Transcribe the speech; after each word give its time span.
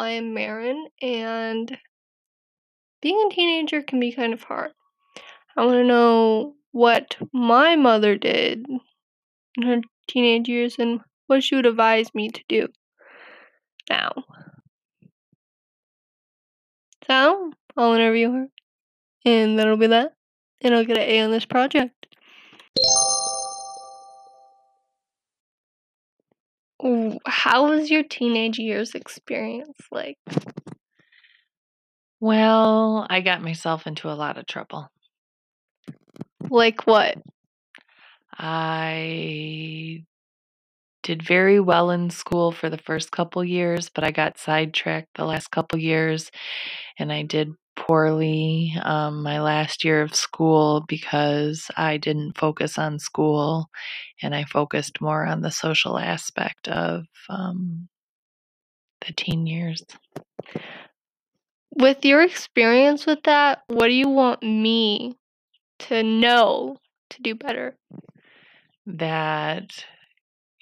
I 0.00 0.12
am 0.12 0.32
Marin, 0.32 0.86
and 1.02 1.76
being 3.02 3.22
a 3.26 3.34
teenager 3.34 3.82
can 3.82 4.00
be 4.00 4.12
kind 4.12 4.32
of 4.32 4.42
hard. 4.42 4.70
I 5.58 5.66
want 5.66 5.76
to 5.76 5.84
know 5.84 6.54
what 6.72 7.18
my 7.34 7.76
mother 7.76 8.16
did 8.16 8.64
in 9.58 9.62
her 9.62 9.82
teenage 10.08 10.48
years 10.48 10.76
and 10.78 11.00
what 11.26 11.44
she 11.44 11.54
would 11.54 11.66
advise 11.66 12.14
me 12.14 12.30
to 12.30 12.42
do 12.48 12.68
now. 13.90 14.24
So, 17.06 17.52
I'll 17.76 17.92
interview 17.92 18.32
her, 18.32 18.46
and 19.26 19.58
that'll 19.58 19.76
be 19.76 19.88
that, 19.88 20.14
and 20.62 20.74
I'll 20.74 20.86
get 20.86 20.96
an 20.96 21.02
A 21.02 21.20
on 21.20 21.30
this 21.30 21.44
project. 21.44 21.99
How 27.26 27.68
was 27.68 27.90
your 27.90 28.02
teenage 28.02 28.58
years 28.58 28.94
experience 28.94 29.78
like? 29.90 30.16
Well, 32.20 33.06
I 33.08 33.20
got 33.20 33.42
myself 33.42 33.86
into 33.86 34.10
a 34.10 34.14
lot 34.14 34.38
of 34.38 34.46
trouble. 34.46 34.88
Like 36.48 36.86
what? 36.86 37.16
I 38.32 40.04
did 41.02 41.22
very 41.22 41.60
well 41.60 41.90
in 41.90 42.10
school 42.10 42.52
for 42.52 42.68
the 42.68 42.78
first 42.78 43.10
couple 43.10 43.42
years, 43.44 43.88
but 43.88 44.04
I 44.04 44.10
got 44.10 44.38
sidetracked 44.38 45.14
the 45.14 45.24
last 45.24 45.50
couple 45.50 45.78
years 45.78 46.30
and 46.98 47.12
I 47.12 47.22
did 47.22 47.54
poorly 47.76 48.74
um, 48.82 49.22
my 49.22 49.40
last 49.40 49.84
year 49.84 50.02
of 50.02 50.14
school 50.14 50.84
because 50.88 51.70
I 51.76 51.96
didn't 51.96 52.38
focus 52.38 52.78
on 52.78 52.98
school 52.98 53.68
and 54.22 54.34
I 54.34 54.44
focused 54.44 55.00
more 55.00 55.26
on 55.26 55.40
the 55.40 55.50
social 55.50 55.98
aspect 55.98 56.68
of 56.68 57.04
um, 57.28 57.88
the 59.06 59.12
teen 59.12 59.46
years. 59.46 59.82
With 61.76 62.04
your 62.04 62.22
experience 62.22 63.06
with 63.06 63.22
that, 63.24 63.62
what 63.68 63.86
do 63.86 63.94
you 63.94 64.08
want 64.08 64.42
me 64.42 65.16
to 65.80 66.02
know 66.02 66.76
to 67.10 67.22
do 67.22 67.34
better? 67.34 67.76
That 68.86 69.84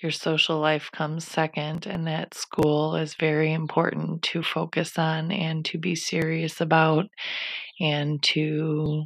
your 0.02 0.12
social 0.12 0.58
life 0.58 0.90
comes 0.92 1.26
second 1.26 1.86
and 1.86 2.06
that 2.06 2.34
school 2.34 2.94
is 2.94 3.14
very 3.14 3.52
important 3.52 4.22
to 4.22 4.42
focus 4.42 4.96
on 4.96 5.32
and 5.32 5.64
to 5.64 5.78
be 5.78 5.94
serious 5.94 6.60
about 6.60 7.06
and 7.80 8.22
to 8.22 9.04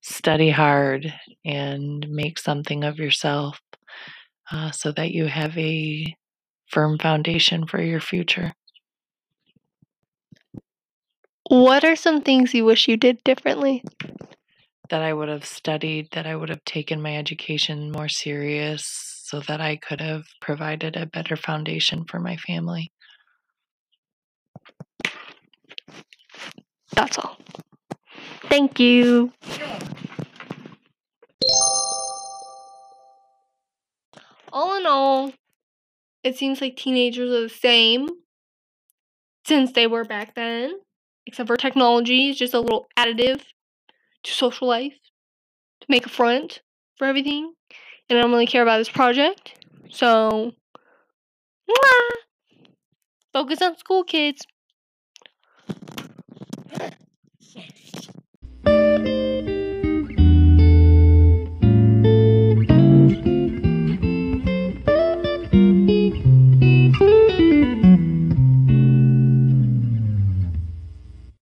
study 0.00 0.50
hard 0.50 1.12
and 1.44 2.06
make 2.08 2.38
something 2.38 2.82
of 2.82 2.98
yourself 2.98 3.60
uh, 4.50 4.70
so 4.70 4.90
that 4.92 5.12
you 5.12 5.26
have 5.26 5.56
a 5.56 6.16
firm 6.66 6.98
foundation 6.98 7.66
for 7.66 7.80
your 7.80 8.00
future. 8.00 8.52
What 11.48 11.84
are 11.84 11.96
some 11.96 12.22
things 12.22 12.54
you 12.54 12.64
wish 12.64 12.88
you 12.88 12.96
did 12.96 13.22
differently? 13.24 13.82
That 14.90 15.02
I 15.02 15.12
would 15.12 15.28
have 15.28 15.44
studied, 15.44 16.08
that 16.12 16.26
I 16.26 16.34
would 16.34 16.48
have 16.48 16.64
taken 16.64 17.00
my 17.00 17.16
education 17.16 17.90
more 17.90 18.08
serious 18.08 19.07
so 19.28 19.40
that 19.40 19.60
I 19.60 19.76
could 19.76 20.00
have 20.00 20.24
provided 20.40 20.96
a 20.96 21.04
better 21.04 21.36
foundation 21.36 22.06
for 22.06 22.18
my 22.18 22.38
family. 22.38 22.90
That's 26.94 27.18
all. 27.18 27.36
Thank 28.44 28.80
you. 28.80 29.30
All 34.50 34.78
in 34.78 34.86
all, 34.86 35.34
it 36.24 36.38
seems 36.38 36.62
like 36.62 36.78
teenagers 36.78 37.30
are 37.30 37.42
the 37.42 37.48
same 37.50 38.08
since 39.46 39.72
they 39.72 39.86
were 39.86 40.04
back 40.04 40.34
then, 40.36 40.72
except 41.26 41.48
for 41.48 41.58
technology 41.58 42.30
is 42.30 42.38
just 42.38 42.54
a 42.54 42.60
little 42.60 42.86
additive 42.96 43.42
to 44.22 44.32
social 44.32 44.68
life 44.68 44.96
to 45.82 45.86
make 45.90 46.06
a 46.06 46.08
front 46.08 46.62
for 46.96 47.06
everything. 47.06 47.52
And 48.08 48.18
I 48.18 48.22
don't 48.22 48.32
really 48.32 48.46
care 48.46 48.62
about 48.62 48.78
this 48.78 48.88
project. 48.88 49.64
So, 49.90 50.52
mwah! 51.68 52.08
focus 53.32 53.62
on 53.62 53.76
school, 53.76 54.04
kids. 54.04 54.42